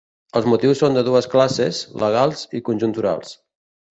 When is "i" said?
2.61-2.65